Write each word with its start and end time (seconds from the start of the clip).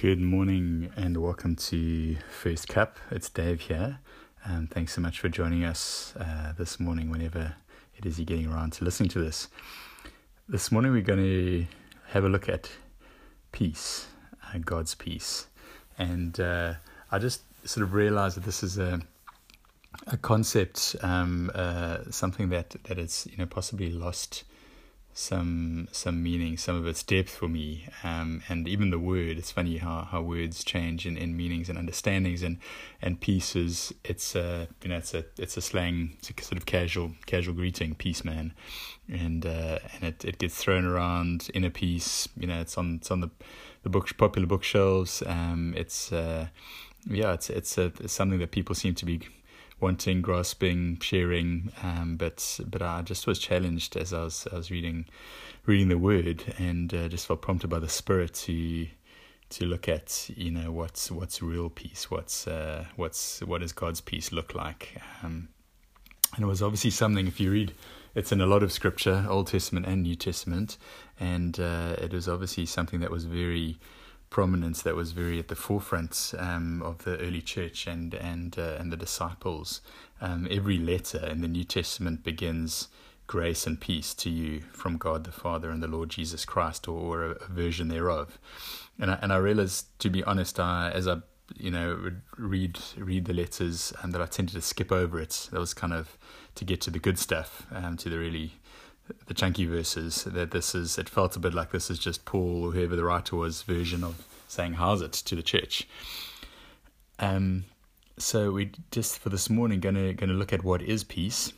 Good 0.00 0.18
morning 0.18 0.90
and 0.96 1.18
welcome 1.18 1.56
to 1.56 2.16
First 2.30 2.68
Cup. 2.68 2.96
It's 3.10 3.28
Dave 3.28 3.60
here. 3.60 3.98
Um, 4.46 4.66
thanks 4.66 4.94
so 4.94 5.02
much 5.02 5.20
for 5.20 5.28
joining 5.28 5.62
us 5.62 6.14
uh, 6.18 6.54
this 6.56 6.80
morning, 6.80 7.10
whenever 7.10 7.56
it 7.94 8.06
is 8.06 8.18
you're 8.18 8.24
getting 8.24 8.50
around 8.50 8.72
to 8.72 8.84
listening 8.86 9.10
to 9.10 9.18
this. 9.18 9.48
This 10.48 10.72
morning, 10.72 10.92
we're 10.92 11.02
going 11.02 11.22
to 11.22 11.66
have 12.12 12.24
a 12.24 12.30
look 12.30 12.48
at 12.48 12.70
peace, 13.52 14.06
uh, 14.42 14.56
God's 14.64 14.94
peace. 14.94 15.48
And 15.98 16.40
uh, 16.40 16.76
I 17.12 17.18
just 17.18 17.42
sort 17.68 17.84
of 17.84 17.92
realized 17.92 18.38
that 18.38 18.44
this 18.44 18.62
is 18.62 18.78
a 18.78 19.02
a 20.06 20.16
concept, 20.16 20.96
um, 21.02 21.50
uh, 21.54 21.98
something 22.10 22.48
that, 22.48 22.74
that 22.84 22.98
is 22.98 23.28
you 23.30 23.36
know 23.36 23.44
possibly 23.44 23.90
lost 23.92 24.44
some 25.12 25.88
some 25.90 26.22
meaning, 26.22 26.56
some 26.56 26.76
of 26.76 26.86
its 26.86 27.02
depth 27.02 27.30
for 27.30 27.48
me, 27.48 27.86
um, 28.04 28.42
and 28.48 28.68
even 28.68 28.90
the 28.90 28.98
word. 28.98 29.38
It's 29.38 29.50
funny 29.50 29.78
how, 29.78 30.08
how 30.10 30.22
words 30.22 30.62
change 30.64 31.06
in, 31.06 31.16
in 31.16 31.36
meanings 31.36 31.68
and 31.68 31.76
understandings, 31.76 32.42
and 32.42 32.58
and 33.02 33.20
pieces. 33.20 33.92
It's 34.04 34.34
a 34.34 34.68
you 34.82 34.88
know 34.88 34.96
it's 34.96 35.14
a 35.14 35.24
it's 35.36 35.56
a 35.56 35.60
slang, 35.60 36.16
it's 36.18 36.30
a 36.30 36.44
sort 36.44 36.58
of 36.58 36.66
casual 36.66 37.12
casual 37.26 37.54
greeting, 37.54 37.94
peace 37.96 38.24
man, 38.24 38.52
and 39.08 39.44
uh, 39.44 39.80
and 39.94 40.04
it, 40.04 40.24
it 40.24 40.38
gets 40.38 40.56
thrown 40.56 40.84
around 40.84 41.50
in 41.54 41.64
a 41.64 41.70
piece. 41.70 42.28
You 42.36 42.46
know, 42.46 42.60
it's 42.60 42.78
on 42.78 42.96
it's 42.96 43.10
on 43.10 43.20
the 43.20 43.30
the 43.82 43.90
book 43.90 44.16
popular 44.16 44.46
bookshelves. 44.46 45.22
Um, 45.26 45.74
it's 45.76 46.12
uh, 46.12 46.48
yeah, 47.08 47.32
it's 47.32 47.50
it's 47.50 47.78
a 47.78 47.92
it's 48.00 48.12
something 48.12 48.38
that 48.38 48.52
people 48.52 48.74
seem 48.74 48.94
to 48.94 49.04
be 49.04 49.20
wanting, 49.80 50.22
grasping, 50.22 50.98
sharing. 51.00 51.72
Um, 51.82 52.16
but 52.16 52.60
but 52.66 52.82
I 52.82 53.02
just 53.02 53.26
was 53.26 53.38
challenged 53.38 53.96
as 53.96 54.12
I 54.12 54.24
was 54.24 54.46
I 54.52 54.56
was 54.56 54.70
reading 54.70 55.06
reading 55.66 55.88
the 55.88 55.98
Word, 55.98 56.54
and 56.58 56.92
uh, 56.92 57.08
just 57.08 57.26
felt 57.26 57.42
prompted 57.42 57.68
by 57.68 57.78
the 57.78 57.88
Spirit 57.88 58.34
to 58.34 58.86
to 59.50 59.66
look 59.66 59.88
at 59.88 60.30
you 60.36 60.50
know 60.50 60.72
what's 60.72 61.10
what's 61.10 61.42
real 61.42 61.68
peace, 61.70 62.10
what's 62.10 62.46
uh, 62.46 62.84
what's 62.96 63.40
what 63.40 63.60
does 63.60 63.72
God's 63.72 64.00
peace 64.00 64.32
look 64.32 64.54
like, 64.54 65.00
um, 65.22 65.48
and 66.34 66.44
it 66.44 66.48
was 66.48 66.62
obviously 66.62 66.90
something 66.90 67.26
if 67.26 67.40
you 67.40 67.50
read. 67.50 67.74
It's 68.12 68.32
in 68.32 68.40
a 68.40 68.46
lot 68.46 68.64
of 68.64 68.72
scripture, 68.72 69.24
Old 69.28 69.46
Testament 69.46 69.86
and 69.86 70.02
New 70.02 70.16
Testament, 70.16 70.78
and 71.20 71.58
uh, 71.60 71.94
it 71.98 72.12
was 72.12 72.28
obviously 72.28 72.66
something 72.66 72.98
that 73.00 73.10
was 73.10 73.24
very 73.24 73.78
prominence 74.30 74.80
that 74.82 74.94
was 74.94 75.10
very 75.10 75.38
at 75.40 75.48
the 75.48 75.56
forefront 75.56 76.32
um, 76.38 76.80
of 76.82 77.04
the 77.04 77.18
early 77.18 77.42
church 77.42 77.86
and 77.86 78.14
and 78.14 78.58
uh, 78.58 78.76
and 78.78 78.92
the 78.92 78.96
disciples. 78.96 79.80
Um, 80.20 80.46
every 80.50 80.78
letter 80.78 81.26
in 81.26 81.40
the 81.40 81.48
New 81.48 81.64
Testament 81.64 82.22
begins 82.22 82.88
grace 83.26 83.66
and 83.66 83.80
peace 83.80 84.12
to 84.14 84.30
you 84.30 84.60
from 84.72 84.96
God 84.96 85.24
the 85.24 85.32
Father 85.32 85.70
and 85.70 85.82
the 85.82 85.88
Lord 85.88 86.10
Jesus 86.10 86.44
Christ, 86.44 86.88
or, 86.88 86.98
or 86.98 87.24
a, 87.24 87.30
a, 87.30 87.46
version 87.46 87.86
thereof. 87.86 88.38
And 88.98 89.10
I, 89.10 89.18
and 89.22 89.32
I 89.32 89.36
realized, 89.36 89.86
to 90.00 90.10
be 90.10 90.24
honest, 90.24 90.58
I, 90.58 90.90
as 90.90 91.06
I 91.06 91.18
you 91.56 91.70
know 91.70 92.12
read 92.36 92.78
read 92.96 93.24
the 93.24 93.34
letters, 93.34 93.92
and 94.02 94.12
that 94.12 94.22
I 94.22 94.26
tended 94.26 94.54
to 94.54 94.62
skip 94.62 94.92
over 94.92 95.20
it. 95.20 95.48
That 95.52 95.60
was 95.60 95.74
kind 95.74 95.92
of 95.92 96.16
to 96.54 96.64
get 96.64 96.80
to 96.82 96.90
the 96.90 96.98
good 96.98 97.18
stuff, 97.18 97.66
um, 97.72 97.96
to 97.98 98.08
the 98.08 98.18
really 98.18 98.54
the 99.26 99.34
chunky 99.34 99.66
verses 99.66 100.24
that 100.24 100.50
this 100.50 100.74
is 100.74 100.98
it 100.98 101.08
felt 101.08 101.36
a 101.36 101.40
bit 101.40 101.54
like 101.54 101.70
this 101.70 101.90
is 101.90 101.98
just 101.98 102.24
Paul 102.24 102.64
or 102.64 102.72
whoever 102.72 102.96
the 102.96 103.04
writer 103.04 103.36
was 103.36 103.62
version 103.62 104.04
of 104.04 104.26
saying 104.48 104.74
how's 104.74 105.02
it 105.02 105.12
to 105.12 105.36
the 105.36 105.42
church. 105.42 105.88
Um 107.18 107.64
so 108.18 108.52
we 108.52 108.72
just 108.90 109.18
for 109.18 109.28
this 109.30 109.48
morning 109.48 109.80
gonna 109.80 110.12
gonna 110.14 110.34
look 110.34 110.52
at 110.52 110.64
what 110.64 110.82
is 110.82 111.04
peace. 111.04 111.52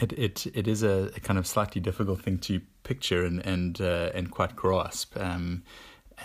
It 0.00 0.12
it 0.12 0.46
it 0.54 0.66
is 0.68 0.82
a, 0.82 1.10
a 1.16 1.20
kind 1.20 1.38
of 1.38 1.46
slightly 1.46 1.80
difficult 1.80 2.22
thing 2.22 2.38
to 2.38 2.60
picture 2.82 3.24
and 3.24 3.44
and 3.46 3.80
uh, 3.80 4.10
and 4.14 4.30
quite 4.30 4.56
grasp. 4.56 5.16
Um 5.16 5.62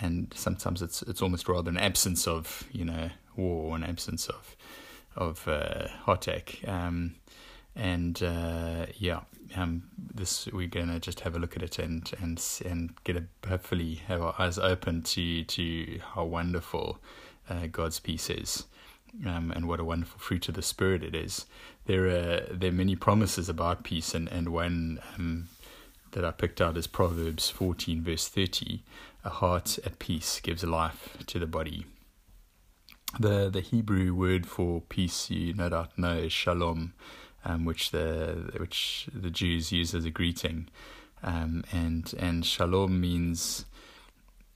and 0.00 0.32
sometimes 0.36 0.82
it's 0.82 1.02
it's 1.02 1.22
almost 1.22 1.48
rather 1.48 1.70
an 1.70 1.76
absence 1.76 2.28
of, 2.28 2.64
you 2.72 2.84
know, 2.84 3.10
war, 3.36 3.74
an 3.74 3.84
absence 3.84 4.26
of 4.28 4.56
of 5.16 5.48
uh, 5.48 5.88
heartache. 6.04 6.62
Um 6.66 7.16
and 7.76 8.22
uh, 8.22 8.86
yeah, 8.94 9.20
um, 9.56 9.84
this 10.14 10.46
we're 10.52 10.68
gonna 10.68 11.00
just 11.00 11.20
have 11.20 11.36
a 11.36 11.38
look 11.38 11.56
at 11.56 11.62
it 11.62 11.78
and 11.78 12.12
and 12.20 12.42
and 12.64 12.92
get 13.04 13.16
a 13.16 13.24
hopefully 13.48 13.96
have 14.06 14.22
our 14.22 14.34
eyes 14.38 14.58
open 14.58 15.02
to 15.02 15.44
to 15.44 16.00
how 16.14 16.24
wonderful 16.24 16.98
uh, 17.48 17.66
God's 17.66 18.00
peace 18.00 18.30
is, 18.30 18.64
um, 19.26 19.50
and 19.54 19.68
what 19.68 19.80
a 19.80 19.84
wonderful 19.84 20.18
fruit 20.18 20.48
of 20.48 20.54
the 20.54 20.62
Spirit 20.62 21.02
it 21.02 21.14
is. 21.14 21.46
There 21.86 22.06
are 22.06 22.46
there 22.50 22.70
are 22.70 22.74
many 22.74 22.96
promises 22.96 23.48
about 23.48 23.84
peace, 23.84 24.14
and 24.14 24.28
and 24.28 24.50
one 24.50 25.00
um, 25.16 25.48
that 26.12 26.24
I 26.24 26.32
picked 26.32 26.60
out 26.60 26.76
is 26.76 26.86
Proverbs 26.86 27.50
fourteen 27.50 28.02
verse 28.02 28.28
thirty: 28.28 28.82
"A 29.24 29.30
heart 29.30 29.78
at 29.84 29.98
peace 29.98 30.40
gives 30.40 30.64
life 30.64 31.16
to 31.26 31.38
the 31.38 31.46
body." 31.46 31.86
The 33.18 33.50
the 33.50 33.60
Hebrew 33.60 34.14
word 34.14 34.46
for 34.46 34.82
peace, 34.82 35.30
you 35.30 35.52
no 35.54 35.68
doubt 35.68 35.98
know, 35.98 36.16
is 36.16 36.32
shalom 36.32 36.94
um, 37.44 37.64
which 37.64 37.90
the 37.90 38.52
which 38.56 39.08
the 39.12 39.30
Jews 39.30 39.72
use 39.72 39.94
as 39.94 40.04
a 40.04 40.10
greeting, 40.10 40.68
um, 41.22 41.64
and 41.72 42.12
and 42.18 42.44
shalom 42.44 43.00
means 43.00 43.64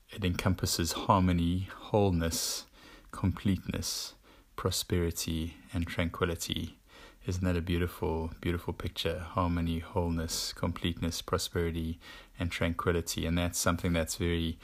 it 0.09 0.23
encompasses 0.23 0.93
harmony, 0.93 1.67
wholeness, 1.75 2.65
completeness, 3.11 4.13
prosperity, 4.55 5.55
and 5.73 5.87
tranquility. 5.87 6.77
Isn't 7.25 7.43
that 7.43 7.57
a 7.57 7.61
beautiful, 7.61 8.31
beautiful 8.39 8.71
picture? 8.71 9.19
Harmony, 9.19 9.79
wholeness, 9.79 10.53
completeness, 10.53 11.23
prosperity, 11.23 11.99
and 12.39 12.51
tranquility. 12.51 13.25
And 13.25 13.35
that's 13.35 13.57
something 13.57 13.93
that's 13.93 14.15
very 14.15 14.59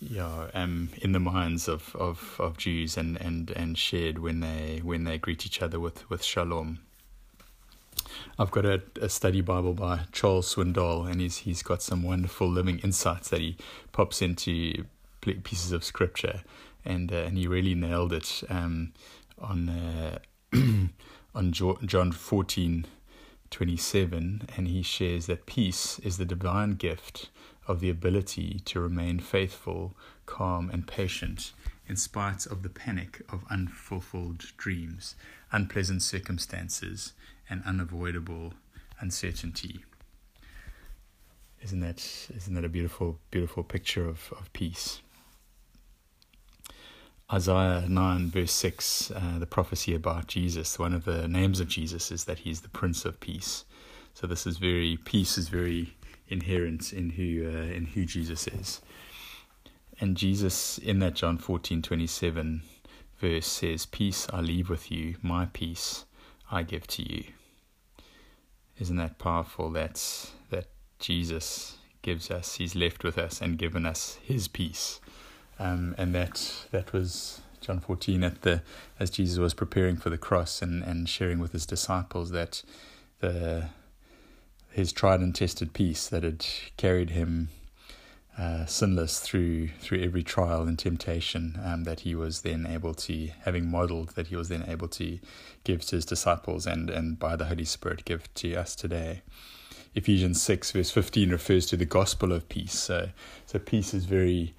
yeah, 0.00 0.48
um, 0.54 0.90
in 1.02 1.12
the 1.12 1.20
minds 1.20 1.68
of, 1.68 1.94
of, 1.96 2.36
of 2.38 2.56
Jews 2.56 2.96
and, 2.96 3.20
and, 3.20 3.50
and 3.50 3.76
shared 3.76 4.18
when 4.18 4.40
they 4.40 4.80
when 4.82 5.04
they 5.04 5.18
greet 5.18 5.46
each 5.46 5.62
other 5.62 5.80
with, 5.80 6.08
with 6.10 6.22
shalom. 6.22 6.80
I've 8.38 8.50
got 8.50 8.64
a, 8.64 8.82
a 9.00 9.08
study 9.08 9.40
Bible 9.40 9.74
by 9.74 10.00
Charles 10.12 10.54
Swindoll, 10.54 11.10
and 11.10 11.20
he's 11.20 11.38
he's 11.38 11.62
got 11.62 11.82
some 11.82 12.02
wonderful 12.02 12.48
living 12.48 12.78
insights 12.80 13.28
that 13.30 13.40
he 13.40 13.56
pops 13.92 14.22
into 14.22 14.84
pieces 15.20 15.72
of 15.72 15.84
scripture, 15.84 16.42
and 16.84 17.12
uh, 17.12 17.16
and 17.16 17.36
he 17.36 17.46
really 17.46 17.74
nailed 17.74 18.12
it 18.12 18.42
um, 18.48 18.92
on 19.38 19.68
uh, 19.68 20.18
on 21.34 21.52
John 21.52 22.12
fourteen 22.12 22.86
twenty 23.50 23.76
seven, 23.76 24.48
and 24.56 24.68
he 24.68 24.82
shares 24.82 25.26
that 25.26 25.46
peace 25.46 25.98
is 26.00 26.18
the 26.18 26.24
divine 26.24 26.72
gift 26.72 27.30
of 27.66 27.80
the 27.80 27.90
ability 27.90 28.60
to 28.64 28.80
remain 28.80 29.18
faithful, 29.18 29.94
calm, 30.26 30.70
and 30.70 30.86
patient 30.86 31.52
in 31.86 31.96
spite 31.96 32.46
of 32.46 32.62
the 32.62 32.68
panic 32.68 33.22
of 33.30 33.44
unfulfilled 33.50 34.44
dreams, 34.56 35.14
unpleasant 35.52 36.02
circumstances, 36.02 37.12
and 37.48 37.62
unavoidable 37.64 38.52
uncertainty. 39.00 39.84
Isn't 41.62 41.80
that 41.80 42.28
isn't 42.34 42.54
that 42.54 42.64
a 42.64 42.68
beautiful 42.68 43.18
beautiful 43.30 43.64
picture 43.64 44.08
of, 44.08 44.32
of 44.38 44.52
peace? 44.52 45.00
Isaiah 47.30 47.84
9, 47.86 48.30
verse 48.30 48.52
6, 48.52 49.10
uh, 49.10 49.38
the 49.38 49.46
prophecy 49.46 49.94
about 49.94 50.28
Jesus, 50.28 50.78
one 50.78 50.94
of 50.94 51.04
the 51.04 51.28
names 51.28 51.60
of 51.60 51.68
Jesus 51.68 52.10
is 52.10 52.24
that 52.24 52.40
he's 52.40 52.62
the 52.62 52.70
Prince 52.70 53.04
of 53.04 53.20
Peace. 53.20 53.66
So, 54.14 54.26
this 54.26 54.46
is 54.46 54.56
very, 54.56 54.96
peace 54.96 55.36
is 55.36 55.48
very 55.48 55.94
inherent 56.28 56.92
in 56.92 57.10
who 57.10 57.46
uh, 57.46 57.72
in 57.74 57.86
who 57.86 58.04
Jesus 58.04 58.46
is. 58.46 58.80
And 60.00 60.16
Jesus 60.16 60.78
in 60.78 60.98
that 61.00 61.14
John 61.14 61.38
14:27 61.38 62.60
verse 63.18 63.46
says, 63.46 63.86
"Peace 63.86 64.26
I 64.32 64.40
leave 64.40 64.68
with 64.70 64.90
you, 64.90 65.16
my 65.22 65.46
peace 65.46 66.04
I 66.50 66.62
give 66.62 66.86
to 66.88 67.02
you." 67.02 67.24
Isn't 68.78 68.96
that 68.96 69.18
powerful 69.18 69.70
that 69.72 70.30
that 70.50 70.68
Jesus 70.98 71.76
gives 72.02 72.30
us, 72.30 72.56
he's 72.56 72.74
left 72.74 73.04
with 73.04 73.18
us 73.18 73.40
and 73.40 73.58
given 73.58 73.84
us 73.84 74.18
his 74.22 74.48
peace. 74.48 75.00
Um, 75.58 75.94
and 75.98 76.14
that 76.14 76.66
that 76.70 76.92
was 76.92 77.40
John 77.60 77.80
14 77.80 78.22
at 78.22 78.42
the 78.42 78.62
as 79.00 79.10
Jesus 79.10 79.38
was 79.38 79.54
preparing 79.54 79.96
for 79.96 80.10
the 80.10 80.18
cross 80.18 80.62
and, 80.62 80.82
and 80.84 81.08
sharing 81.08 81.38
with 81.38 81.52
his 81.52 81.66
disciples 81.66 82.30
that 82.30 82.62
the 83.20 83.68
his 84.70 84.92
tried 84.92 85.20
and 85.20 85.34
tested 85.34 85.72
peace 85.72 86.08
that 86.08 86.22
had 86.22 86.46
carried 86.76 87.10
him 87.10 87.48
uh, 88.38 88.64
sinless 88.66 89.18
through 89.18 89.68
through 89.80 90.00
every 90.00 90.22
trial 90.22 90.62
and 90.62 90.78
temptation 90.78 91.58
um, 91.64 91.82
that 91.84 92.00
he 92.00 92.14
was 92.14 92.42
then 92.42 92.66
able 92.66 92.94
to, 92.94 93.30
having 93.44 93.68
modeled, 93.68 94.10
that 94.10 94.28
he 94.28 94.36
was 94.36 94.48
then 94.48 94.64
able 94.68 94.86
to 94.86 95.18
give 95.64 95.84
to 95.84 95.96
his 95.96 96.04
disciples 96.04 96.64
and 96.64 96.88
and 96.88 97.18
by 97.18 97.34
the 97.34 97.46
Holy 97.46 97.64
Spirit 97.64 98.04
give 98.04 98.32
to 98.34 98.54
us 98.54 98.76
today. 98.76 99.22
Ephesians 99.96 100.40
six 100.40 100.70
verse 100.70 100.90
fifteen 100.90 101.30
refers 101.30 101.66
to 101.66 101.76
the 101.76 101.84
gospel 101.84 102.32
of 102.32 102.48
peace. 102.48 102.78
So 102.78 103.08
so 103.46 103.58
peace 103.58 103.92
is 103.92 104.04
very 104.04 104.54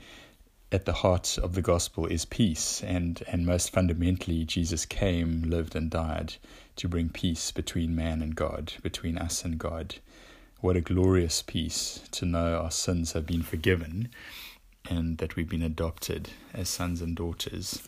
at 0.72 0.86
the 0.86 0.94
heart 0.94 1.38
of 1.40 1.54
the 1.54 1.62
gospel 1.62 2.06
is 2.06 2.26
peace, 2.26 2.84
and, 2.84 3.24
and 3.28 3.46
most 3.46 3.72
fundamentally, 3.72 4.46
Jesus 4.46 4.86
came, 4.86 5.42
lived, 5.44 5.76
and 5.76 5.90
died 5.90 6.36
to 6.76 6.88
bring 6.88 7.10
peace 7.10 7.52
between 7.52 7.96
man 7.96 8.22
and 8.22 8.36
God, 8.36 8.74
between 8.84 9.18
us 9.18 9.44
and 9.44 9.58
God. 9.58 9.96
What 10.62 10.76
a 10.76 10.82
glorious 10.82 11.42
peace 11.42 12.02
to 12.12 12.26
know 12.26 12.60
our 12.60 12.72
sins 12.72 13.14
have 13.14 13.26
been 13.26 13.42
forgiven 13.42 14.10
and 14.90 15.18
that 15.18 15.36
we've 15.36 15.50
been 15.50 15.64
adopted 15.64 16.30
as 16.54 16.70
sons 16.70 17.02
and 17.02 17.16
daughters. 17.16 17.82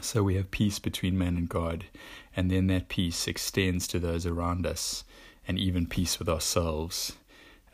So 0.00 0.22
we 0.22 0.34
have 0.34 0.50
peace 0.50 0.78
between 0.78 1.18
man 1.18 1.36
and 1.36 1.48
God, 1.48 1.86
and 2.36 2.50
then 2.50 2.66
that 2.68 2.88
peace 2.88 3.26
extends 3.26 3.86
to 3.88 3.98
those 3.98 4.26
around 4.26 4.66
us, 4.66 5.04
and 5.46 5.58
even 5.58 5.86
peace 5.86 6.18
with 6.18 6.28
ourselves. 6.28 7.14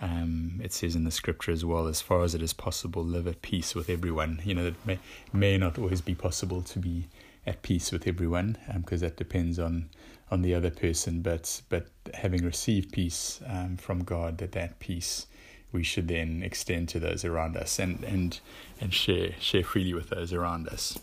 Um, 0.01 0.61
it 0.63 0.73
says 0.73 0.95
in 0.95 1.05
the 1.05 1.11
scripture 1.11 1.53
as 1.53 1.65
well, 1.65 1.87
as 1.87 2.03
far 2.03 2.23
as 2.23 2.35
it 2.35 2.43
is 2.43 2.53
possible, 2.53 3.03
live 3.03 3.27
at 3.27 3.41
peace 3.41 3.75
with 3.75 3.89
everyone. 3.89 4.43
You 4.45 4.55
know, 4.55 4.67
it 4.67 4.75
may, 4.85 4.99
may 5.33 5.57
not 5.57 5.79
always 5.79 6.01
be 6.03 6.15
possible 6.15 6.63
to 6.63 6.79
be 6.79 7.07
at 7.47 7.63
peace 7.63 7.93
with 7.93 8.07
everyone, 8.07 8.59
because 8.77 9.03
um, 9.03 9.09
that 9.09 9.17
depends 9.17 9.59
on 9.59 9.89
on 10.31 10.43
the 10.43 10.55
other 10.55 10.71
person. 10.71 11.23
But 11.23 11.63
but 11.69 11.87
having 12.15 12.45
received 12.45 12.93
peace 12.93 13.41
um, 13.47 13.77
from 13.77 14.05
God, 14.05 14.39
that 14.39 14.53
that 14.53 14.79
peace 14.81 15.27
we 15.73 15.83
should 15.83 16.09
then 16.09 16.43
extend 16.43 16.89
to 16.89 16.99
those 16.99 17.25
around 17.25 17.57
us 17.57 17.79
and 17.79 18.03
and 18.05 18.41
and 18.81 18.93
share 18.93 19.33
share 19.41 19.65
freely 19.65 19.95
with 19.95 20.11
those 20.11 20.33
around 20.33 20.69
us. 20.69 20.99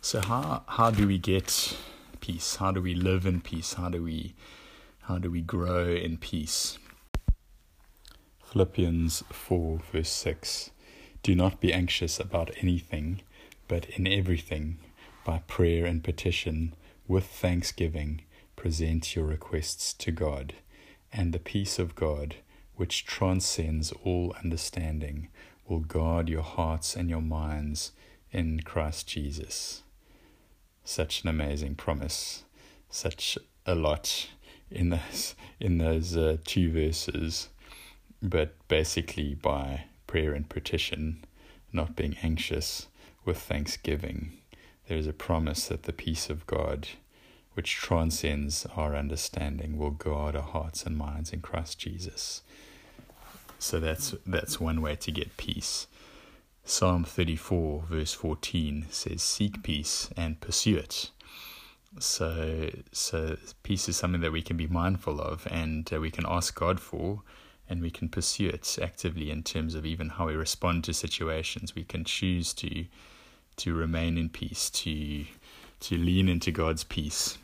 So 0.00 0.20
how 0.20 0.62
how 0.66 0.90
do 0.90 1.06
we 1.06 1.18
get 1.18 1.76
peace? 2.20 2.56
How 2.56 2.72
do 2.72 2.82
we 2.82 2.94
live 2.94 3.26
in 3.26 3.40
peace? 3.40 3.74
How 3.74 3.88
do 3.88 4.02
we 4.02 4.34
how 5.02 5.18
do 5.18 5.30
we 5.30 5.40
grow 5.40 5.86
in 5.88 6.16
peace? 6.16 6.78
Philippians 8.52 9.24
4, 9.30 9.80
verse 9.92 10.10
6 10.10 10.72
Do 11.22 11.34
not 11.34 11.58
be 11.58 11.72
anxious 11.72 12.20
about 12.20 12.50
anything, 12.60 13.22
but 13.66 13.86
in 13.88 14.06
everything, 14.06 14.76
by 15.24 15.38
prayer 15.46 15.86
and 15.86 16.04
petition, 16.04 16.74
with 17.08 17.24
thanksgiving, 17.24 18.20
present 18.54 19.16
your 19.16 19.24
requests 19.24 19.94
to 19.94 20.12
God, 20.12 20.52
and 21.10 21.32
the 21.32 21.38
peace 21.38 21.78
of 21.78 21.94
God, 21.94 22.34
which 22.76 23.06
transcends 23.06 23.90
all 24.04 24.36
understanding, 24.44 25.28
will 25.66 25.80
guard 25.80 26.28
your 26.28 26.42
hearts 26.42 26.94
and 26.94 27.08
your 27.08 27.22
minds 27.22 27.92
in 28.32 28.60
Christ 28.60 29.08
Jesus. 29.08 29.82
Such 30.84 31.22
an 31.22 31.30
amazing 31.30 31.76
promise, 31.76 32.44
such 32.90 33.38
a 33.64 33.74
lot 33.74 34.28
in 34.70 34.90
those 34.90 35.36
in 35.58 35.78
those 35.78 36.18
uh, 36.18 36.36
two 36.44 36.70
verses 36.70 37.48
but 38.22 38.54
basically 38.68 39.34
by 39.34 39.84
prayer 40.06 40.32
and 40.32 40.48
petition, 40.48 41.24
not 41.72 41.96
being 41.96 42.16
anxious, 42.22 42.86
with 43.24 43.38
thanksgiving. 43.38 44.32
There 44.88 44.98
is 44.98 45.06
a 45.06 45.12
promise 45.12 45.68
that 45.68 45.84
the 45.84 45.92
peace 45.92 46.28
of 46.28 46.46
God, 46.46 46.88
which 47.54 47.76
transcends 47.76 48.66
our 48.76 48.96
understanding, 48.96 49.78
will 49.78 49.90
guard 49.90 50.34
our 50.36 50.42
hearts 50.42 50.84
and 50.84 50.96
minds 50.96 51.32
in 51.32 51.40
Christ 51.40 51.78
Jesus. 51.78 52.42
So 53.58 53.78
that's 53.78 54.14
that's 54.26 54.60
one 54.60 54.82
way 54.82 54.96
to 54.96 55.12
get 55.12 55.36
peace. 55.36 55.86
Psalm 56.64 57.04
34 57.04 57.84
verse 57.88 58.12
14 58.12 58.86
says 58.90 59.22
seek 59.22 59.62
peace 59.62 60.10
and 60.16 60.40
pursue 60.40 60.76
it. 60.76 61.10
So 62.00 62.70
so 62.90 63.36
peace 63.62 63.88
is 63.88 63.96
something 63.96 64.20
that 64.20 64.32
we 64.32 64.42
can 64.42 64.56
be 64.56 64.66
mindful 64.66 65.20
of 65.20 65.46
and 65.50 65.90
uh, 65.92 66.00
we 66.00 66.10
can 66.10 66.24
ask 66.26 66.58
God 66.58 66.80
for 66.80 67.22
and 67.68 67.80
we 67.80 67.90
can 67.90 68.08
pursue 68.08 68.48
it 68.48 68.78
actively 68.82 69.30
in 69.30 69.42
terms 69.42 69.74
of 69.74 69.86
even 69.86 70.10
how 70.10 70.26
we 70.26 70.34
respond 70.34 70.84
to 70.84 70.92
situations. 70.92 71.74
We 71.74 71.84
can 71.84 72.04
choose 72.04 72.52
to 72.54 72.86
to 73.56 73.74
remain 73.74 74.18
in 74.18 74.28
peace, 74.28 74.70
to 74.70 75.24
to 75.80 75.96
lean 75.96 76.28
into 76.28 76.50
God's 76.50 76.84
peace. 76.84 77.38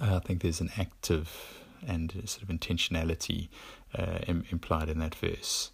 I 0.00 0.18
think 0.18 0.42
there's 0.42 0.60
an 0.60 0.70
active 0.76 1.62
and 1.86 2.10
sort 2.24 2.42
of 2.42 2.48
intentionality 2.48 3.48
uh, 3.96 4.18
Im- 4.26 4.44
implied 4.50 4.88
in 4.88 4.98
that 4.98 5.14
verse, 5.14 5.70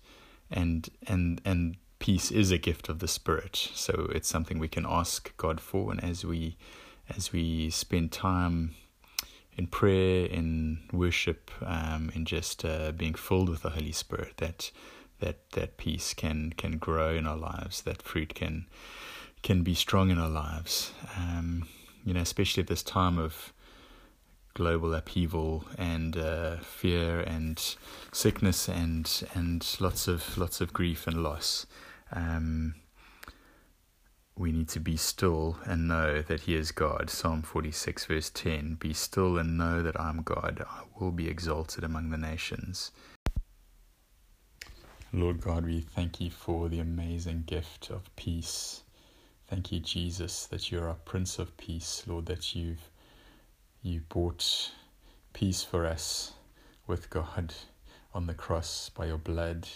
and 0.50 0.88
and 1.06 1.41
and 1.44 1.76
peace 1.99 2.31
is 2.31 2.50
a 2.50 2.58
gift 2.58 2.88
of 2.88 2.99
the 2.99 3.08
Spirit. 3.08 3.70
So 3.75 4.11
it's 4.15 4.29
something 4.29 4.58
we 4.58 4.69
can 4.69 4.87
ask 4.88 5.37
God 5.37 5.61
for, 5.61 5.91
and 5.91 6.03
as 6.03 6.25
we 6.25 6.56
as 7.17 7.32
we 7.32 7.70
spend 7.70 8.12
time 8.12 8.75
in 9.56 9.66
prayer, 9.66 10.26
in 10.26 10.78
worship, 10.93 11.50
um, 11.64 12.10
in 12.14 12.25
just 12.25 12.64
uh, 12.64 12.93
being 12.93 13.14
filled 13.14 13.49
with 13.49 13.62
the 13.62 13.70
Holy 13.70 13.93
Spirit, 13.93 14.37
that 14.38 14.70
that 15.20 15.50
that 15.52 15.76
peace 15.76 16.14
can 16.14 16.52
can 16.56 16.78
grow 16.78 17.14
in 17.14 17.26
our 17.26 17.37
lives, 17.37 17.82
that 17.82 18.02
fruit 18.02 18.34
can 18.34 18.66
can 19.43 19.62
be 19.62 19.75
strong 19.75 20.10
in 20.10 20.19
our 20.19 20.31
lives. 20.31 20.93
Um, 21.16 21.66
you 22.04 22.14
know, 22.14 22.20
especially 22.20 22.62
at 22.62 22.69
this 22.69 22.82
time 22.82 23.19
of 23.19 23.52
global 24.54 24.94
upheaval 24.94 25.64
and 25.78 26.16
uh, 26.16 26.56
fear 26.58 27.20
and 27.20 27.76
sickness 28.12 28.69
and 28.69 29.25
and 29.34 29.76
lots 29.81 30.08
of 30.08 30.37
lots 30.37 30.60
of 30.60 30.72
grief 30.72 31.06
and 31.06 31.22
loss. 31.22 31.66
Um, 32.12 32.75
we 34.37 34.52
need 34.52 34.69
to 34.69 34.81
be 34.81 34.96
still 34.96 35.58
and 35.64 35.88
know 35.88 36.23
that 36.23 36.43
He 36.43 36.55
is 36.55 36.73
God. 36.73 37.11
Psalm 37.11 37.43
46, 37.43 38.06
verse 38.06 38.31
10 38.31 38.76
Be 38.76 38.93
still 38.93 39.38
and 39.38 39.58
know 39.58 39.82
that 39.82 39.99
I 40.00 40.08
am 40.08 40.23
God. 40.23 40.64
I 40.69 40.82
will 40.99 41.12
be 41.12 41.29
exalted 41.29 41.84
among 41.84 42.11
the 42.11 42.17
nations. 42.17 42.90
Lord 45.12 45.43
God, 45.43 45.67
we 45.67 45.81
thank 45.81 46.20
you 46.20 46.31
for 46.31 46.70
the 46.70 46.81
amazing 46.81 47.44
gift 47.46 47.90
of 47.90 48.14
peace. 48.17 48.82
Thank 49.49 49.70
you, 49.70 49.81
Jesus, 49.81 50.46
that 50.46 50.73
you're 50.73 50.88
our 50.88 50.94
Prince 50.94 51.38
of 51.38 51.55
Peace, 51.58 52.02
Lord, 52.06 52.25
that 52.26 52.55
you've 52.55 52.88
you 53.82 54.00
bought 54.08 54.70
peace 55.32 55.62
for 55.62 55.84
us 55.84 56.32
with 56.87 57.11
God 57.11 57.52
on 58.14 58.26
the 58.26 58.34
cross 58.34 58.88
by 58.88 59.06
your 59.06 59.19
blood. 59.19 59.69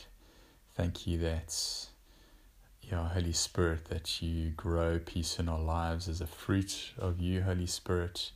Thank 0.74 1.06
you 1.06 1.18
that 1.18 1.88
yeah, 2.90 3.08
Holy 3.08 3.32
Spirit, 3.32 3.86
that 3.86 4.22
you 4.22 4.50
grow 4.50 5.00
peace 5.00 5.40
in 5.40 5.48
our 5.48 5.58
lives 5.60 6.08
as 6.08 6.20
a 6.20 6.26
fruit 6.26 6.92
of 6.98 7.20
you, 7.20 7.42
Holy 7.42 7.66
Spirit. 7.66 8.30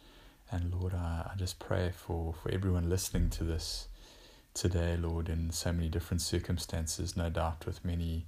And 0.51 0.75
Lord, 0.75 0.93
I, 0.93 1.31
I 1.33 1.37
just 1.37 1.61
pray 1.61 1.93
for, 1.95 2.35
for 2.35 2.51
everyone 2.51 2.89
listening 2.89 3.31
to 3.31 3.45
this 3.45 3.87
today, 4.53 4.97
Lord, 4.97 5.29
in 5.29 5.51
so 5.53 5.73
many 5.73 5.89
different 5.89 6.21
circumstances, 6.21 7.17
no 7.17 7.31
doubt 7.31 7.65
with 7.67 7.85
many 7.85 8.27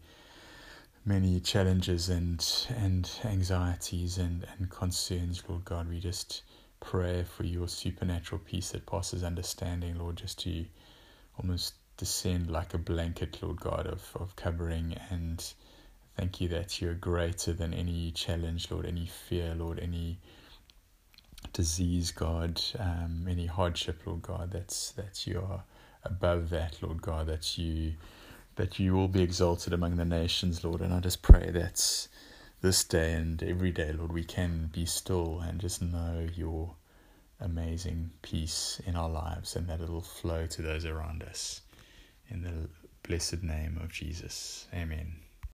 many 1.05 1.41
challenges 1.41 2.09
and 2.09 2.47
and 2.77 3.11
anxieties 3.25 4.19
and, 4.19 4.47
and 4.57 4.71
concerns, 4.71 5.43
Lord 5.49 5.65
God. 5.65 5.89
We 5.89 5.99
just 5.99 6.43
pray 6.79 7.25
for 7.25 7.45
your 7.45 7.67
supernatural 7.67 8.41
peace 8.45 8.71
that 8.71 8.87
passes 8.87 9.25
understanding, 9.25 9.99
Lord, 9.99 10.17
just 10.17 10.39
to 10.41 10.65
almost 11.41 11.75
descend 11.97 12.49
like 12.49 12.75
a 12.75 12.79
blanket, 12.79 13.39
Lord 13.43 13.61
God, 13.61 13.89
of, 13.89 14.09
of 14.15 14.37
covering 14.37 14.97
and 15.11 15.45
Thank 16.17 16.41
you 16.41 16.49
that 16.49 16.81
you're 16.81 16.95
greater 16.95 17.53
than 17.53 17.73
any 17.73 18.11
challenge, 18.11 18.71
Lord, 18.71 18.87
any 18.87 19.07
fear, 19.07 19.55
Lord, 19.55 19.79
any 19.79 20.19
disease, 21.53 22.11
God, 22.11 22.61
um, 22.79 23.27
any 23.29 23.47
hardship, 23.47 24.03
Lord 24.07 24.23
God. 24.23 24.51
That's 24.51 24.93
that 24.93 25.27
you 25.27 25.41
are 25.41 25.65
above 26.05 26.51
that, 26.51 26.83
Lord 26.83 27.03
God. 27.03 27.27
That 27.27 27.57
you 27.57 27.95
that 28.57 28.79
you 28.79 28.93
will 28.93 29.09
be 29.09 29.23
exalted 29.23 29.73
among 29.73 29.97
the 29.97 30.05
nations, 30.05 30.63
Lord. 30.63 30.83
And 30.83 30.93
I 30.93 31.01
just 31.01 31.23
pray 31.23 31.51
that 31.51 32.09
this 32.61 32.85
day 32.85 33.15
and 33.15 33.43
every 33.43 33.73
day, 33.73 33.93
Lord, 33.93 34.13
we 34.13 34.25
can 34.25 34.71
be 34.73 34.87
still 34.87 35.41
and 35.41 35.61
just 35.61 35.83
know 35.83 36.29
your 36.35 36.75
amazing 37.41 38.11
peace 38.23 38.81
in 38.87 38.95
our 38.95 39.11
lives 39.11 39.57
and 39.57 39.67
that 39.69 39.81
it'll 39.81 40.01
flow 40.01 40.47
to 40.47 40.63
those 40.63 40.85
around 40.85 41.23
us. 41.23 41.63
In 42.29 42.43
the 42.43 42.69
blessed 43.03 43.43
name 43.43 43.81
of 43.83 43.91
Jesus. 43.91 44.67
Amen. 44.73 45.22